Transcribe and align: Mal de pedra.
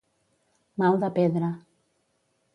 Mal 0.83 0.97
de 1.03 1.11
pedra. 1.19 1.51